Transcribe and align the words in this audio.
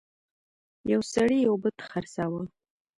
یو 0.91 1.01
سړي 1.13 1.37
یو 1.47 1.55
بت 1.63 1.77
خرڅاوه. 1.89 2.41